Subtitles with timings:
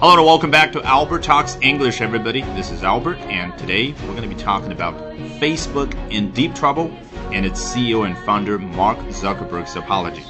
[0.00, 2.42] Hello and welcome back to Albert Talks English, everybody.
[2.54, 4.94] This is Albert, and today we're going to be talking about
[5.40, 6.90] Facebook in deep trouble
[7.32, 10.22] and its CEO and founder Mark Zuckerberg's apology.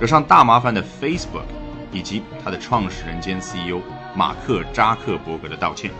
[0.00, 1.44] 惹上大麻烦的 Facebook
[1.92, 3.80] 以及它的创始人兼 CEO
[4.14, 5.90] 马克扎克伯格的道歉。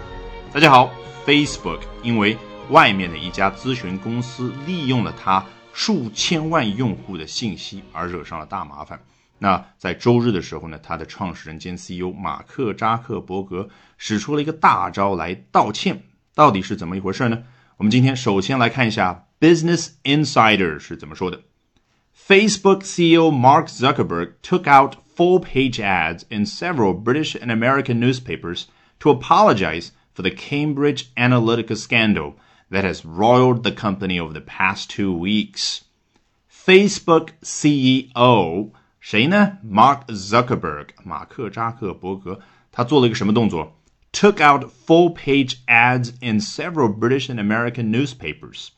[0.52, 0.90] 大家好，
[1.26, 2.36] Facebook 因为
[2.70, 9.00] 外面的一家咨询公司利用了它数千万用户的信息而惹上了大麻烦。
[9.38, 16.02] 那在周日的时候呢，他的创始人兼 CEO 马克扎克伯格使出了一个大招来道歉，
[16.34, 17.42] 到底是怎么一回事呢？
[17.78, 21.40] 我们今天首先来看一下 Business Insider 是怎么说的。
[22.14, 28.64] Facebook CEO Mark Zuckerberg took out full-page ads in several British and American newspapers
[28.98, 32.34] to apologize for the Cambridge Analytica scandal
[32.70, 35.84] that has roiled the company over the past two weeks.
[36.50, 38.70] Facebook CEO
[39.05, 42.39] 谁呢？Mark Zuckerberg，马克扎克伯格，
[42.71, 43.79] 他做了一个什么动作
[44.11, 48.69] ？Took out full-page ads in several British and American newspapers.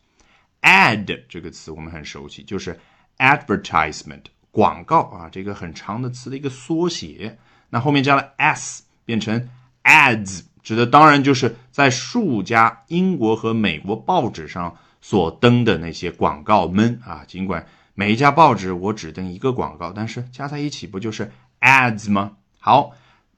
[0.61, 2.77] Ad 这个词我们很熟悉，就是
[3.19, 7.37] advertisement 广告啊，这个很长的词的一个缩写。
[7.69, 9.49] 那后面加了 s，变成
[9.85, 17.65] ads，指的当然就是在数家英国和美国报纸上所登的那些广告们啊，尽管。
[17.99, 21.31] 每一家报纸我只登一个广告，但是加在一起不就是
[21.61, 22.33] ads 吗？
[22.59, 22.91] 好，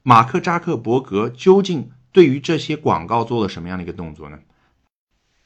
[0.03, 4.39] 马克扎克伯格究竟对于这些广告做了什么样的一个动作呢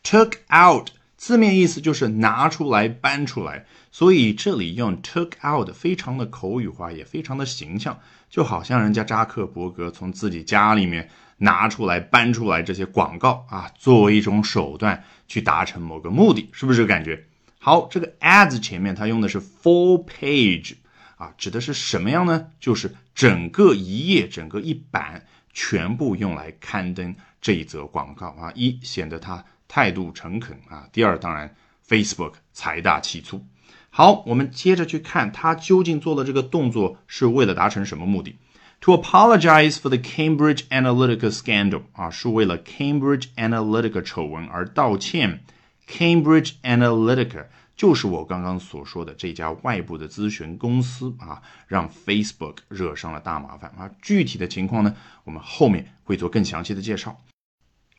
[0.02, 8.00] ？Took out 字面意思就是拿出来、搬出来，所以这里用 took out 非常的口语化，也非常的形象，
[8.32, 17.28] 就好像人家扎克伯格从自己家里面拿出来、搬出来这些广告啊，作为一种手段去达成某个目的，是不是这个感觉？
[17.66, 20.74] 好，这个 ads 前面它用的是 full page
[21.16, 22.48] 啊，指的是什么样呢？
[22.60, 28.52] 就是整个一页、整个一版全部用来刊登这一则广告啊。
[28.54, 31.56] 一显得他态度诚恳啊，第二当然
[31.88, 33.46] Facebook 财大气粗。
[33.90, 38.36] 好，我们接着去看他究竟做的这个动作是为了达成什么目的
[38.82, 45.46] ？To apologize for the Cambridge Analytica scandal 啊，是为了 Cambridge Analytica 丑闻而道歉。
[45.90, 47.46] Cambridge Analytica
[47.76, 53.90] 就是我刚刚所说的这家外部的咨询公司啊，让 Facebook 惹上了大麻烦啊。
[54.02, 57.20] 具体的情况呢，我们后面会做更详细的介绍。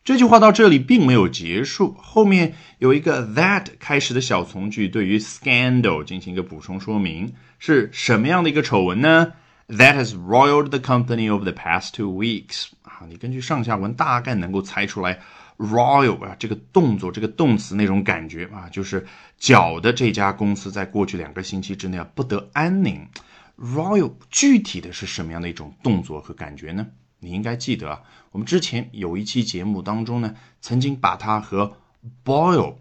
[0.05, 9.33] 这句话到这里并没有结束，后面有一个 that 开始的小从句，对于 scandal 进行一个补充说明，是什么样的一个丑闻呢
[9.69, 15.21] ？That has roiled the company over the past two weeks 啊，你根据上下文大概能够猜出来。
[15.59, 19.06] Royal 啊，这个动作，这个动词那种感觉啊，就是
[19.38, 23.09] 搅的这家公司在过去两个星期之内啊不得安宁。
[23.56, 26.87] Royal 具体的是什么样的一种动作和感觉呢？
[27.20, 31.76] 你应该记得啊，我们之前有一期节目当中呢，曾经把它和
[32.25, 32.75] boil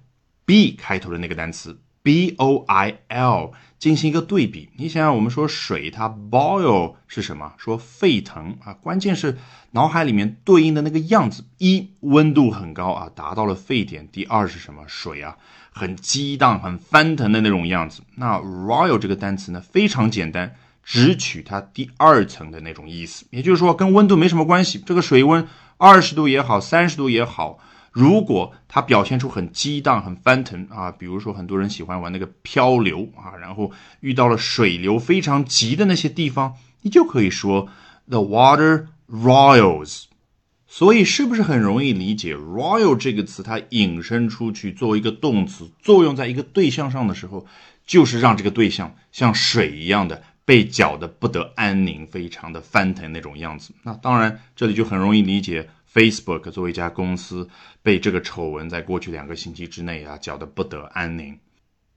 [0.45, 1.79] b 开头的那个单词。
[2.03, 7.53] B o i l 进行一个对比，你想想，我们说水它 boil 是什么？
[7.58, 9.38] 说沸腾啊，关键是
[9.72, 14.84] 脑海里面对应的那个样子：一温度很高啊，达到了沸点；第二是什么？
[14.88, 15.36] 水啊，
[15.72, 18.02] 很激荡、很翻腾的那种样子。
[18.16, 24.81] 那 royal 这个单词呢，非常简单，只取它第二层的那种意思，也就是说跟温度没什么关系。
[24.85, 25.46] 这个水温
[25.78, 27.59] 二十度也好，三十度也好。
[27.94, 37.70] 如果它表现出很激荡、很翻腾啊，比如说很多人喜欢玩那个漂流啊，然后遇到了水流非常急的那些地方，你就可以说
[38.09, 40.06] the water roils。
[40.66, 43.44] 所以是不是很容易理解 roil 这个词？
[43.44, 47.46] 它引申出去作为一个动词，作用在一个对象上的时候，
[47.86, 53.72] 就是让这个对象像水一样的被搅得不得安宁，非常的翻腾那种样子。
[53.84, 55.70] 那当然，这里就很容易理解。
[55.94, 57.48] Facebook 作为一家公司，
[57.81, 61.38] 被这个丑闻在过去两个星期之内啊搅得不得安宁。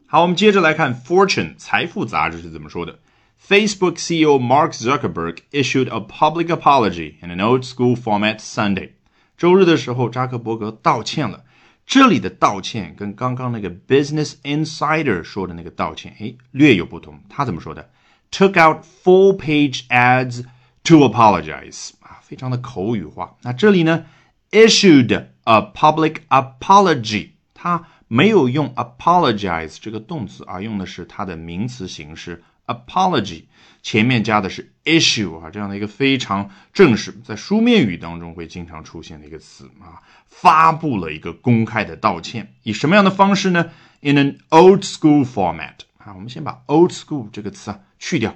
[0.07, 2.99] 好，我们接着来看《Fortune》财富杂志是怎么说的。
[3.41, 8.91] Facebook CEO Mark Zuckerberg issued a public apology in an old-school format Sunday。
[9.37, 11.45] 周日的时候，扎克伯格道歉了。
[11.87, 17.21] 这里的道歉跟刚刚那个 Business Insider 说的那个道歉，哎，略有不同。
[17.29, 17.91] 他怎么说的
[18.33, 20.45] ？Took out full-page ads
[20.85, 21.91] to apologize。
[22.27, 23.37] 非常的口语化。
[23.43, 24.05] 那这里呢
[24.51, 33.45] ，issued a public apology，它没有用 apologize 这个动词，而用的是它的名词形式 apology，
[33.81, 43.71] 前面加的是 issue 啊，这样的一个非常正式，在书面语当中会经常出现的一个词啊，发布了一个公开的道歉，以什么样的方式呢
[44.01, 48.35] ？In an old school format 啊，我们先把 old school 这个词啊去掉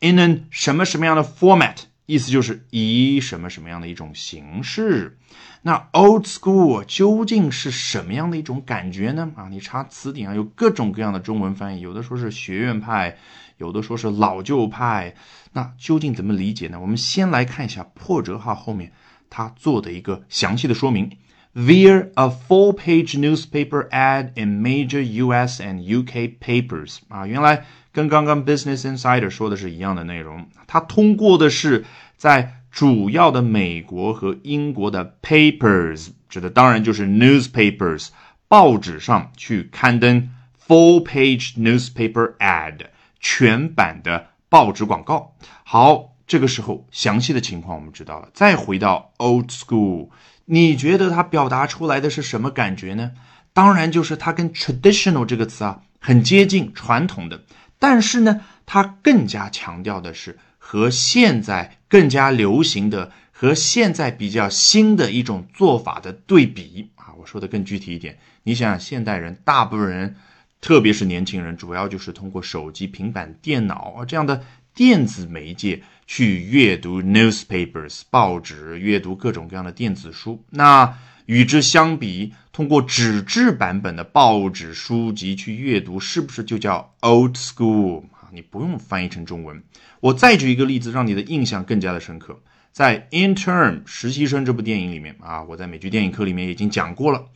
[0.00, 1.76] ，in an 什么什么样的 format。
[2.10, 5.16] 意思就是以什么什么样的一种形式。
[5.62, 9.30] 那 old school 究竟是什么样的一种感觉呢？
[9.36, 13.16] 啊，你查词典啊，有各种各样的中文翻译，有的说是学院派，
[13.58, 15.14] 有的说是老旧派。
[15.52, 16.80] 那究竟怎么理解呢？
[16.80, 18.90] 我们先来看一下破折号后面
[19.28, 21.10] 他做的一个详细的说明。
[21.52, 25.60] Via a full-page newspaper ad in major U.S.
[25.60, 26.38] and U.K.
[26.40, 30.46] papers 啊，原来跟刚刚 Business Insider 说的是一样的内容。
[30.66, 31.84] 它通过的是
[32.16, 38.08] 在主要的美国和英国的 papers，指的当然就是 newspapers
[38.46, 40.30] 报纸上去刊登
[40.66, 42.86] full-page newspaper ad
[43.18, 45.34] 全版的报纸广告。
[45.64, 48.28] 好，这个时候详细的情况我们知道了。
[48.32, 50.10] 再回到 old school。
[50.44, 53.12] 你觉得它表达出来的是什么感觉呢？
[53.52, 57.42] 当然就是它跟 traditional 这个词啊很接近，传统的。
[57.80, 67.10] 但是呢，它更加强调的是和现在更加流行的、和现在比较新的一种做法的对比啊。
[67.18, 70.14] 我说的更具体一点，你想想，现代人大部分人，
[70.60, 75.82] 特别是年轻人，主要就是通过手机、平板电脑啊这样的电子媒介。
[76.12, 80.42] 去阅读 newspapers 报纸，阅读各种各样的电子书。
[80.50, 80.98] 那
[81.30, 88.26] 与之相比，通过纸质版本的报纸书籍去阅读，是不是就叫 old school 啊？
[88.32, 89.62] 你不用翻译成中文。
[90.00, 92.40] 我再举一个例子，让你的印象更加的深刻。
[92.72, 97.26] 在 Intern 实习生这部电影里面啊，我在美剧电影课里面已经讲过了。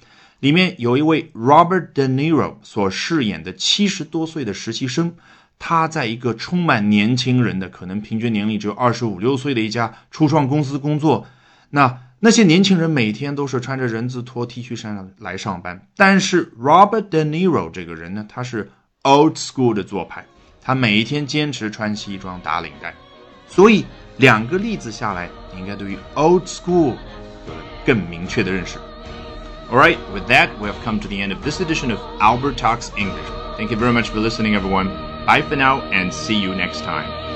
[0.41, 5.14] 里面有一位 Robert De Niro 所饰演的七十多岁的实习生。
[5.61, 11.29] 他在一个充满年轻人的，可能平均年龄只有二十五六岁的一家初创公司工作。
[11.70, 15.88] 那那些年轻人每天都是穿着人字拖、T 恤衫来上班。
[15.95, 18.69] 但是 Robert De Niro 这个人呢，他是
[19.03, 20.25] old school 的做派，
[20.61, 22.94] 他每一天坚持穿西装、打领带。
[23.47, 23.85] 所以
[24.17, 26.95] 两个例子下来，你应该对于 old school
[27.47, 28.77] 有了更明确的认识。
[29.71, 32.89] All right, with that, we have come to the end of this edition of Albert Talks
[32.97, 33.25] English.
[33.56, 34.89] Thank you very much for listening, everyone.
[35.25, 37.32] Bye for now and see you next time.